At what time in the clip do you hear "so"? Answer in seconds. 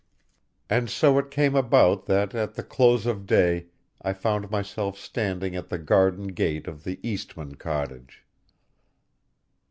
0.89-1.19